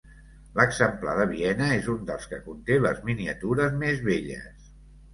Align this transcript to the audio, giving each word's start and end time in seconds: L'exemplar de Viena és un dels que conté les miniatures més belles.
L'exemplar 0.59 1.13
de 1.19 1.27
Viena 1.33 1.69
és 1.75 1.91
un 1.95 2.09
dels 2.09 2.27
que 2.33 2.41
conté 2.49 2.81
les 2.89 3.07
miniatures 3.13 3.81
més 3.87 4.07
belles. 4.13 4.71